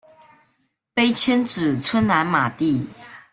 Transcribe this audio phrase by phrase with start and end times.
[0.95, 2.87] 碑迁址村南马地。